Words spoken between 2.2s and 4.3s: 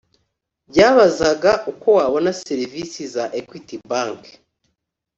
serivisi za Equity Bank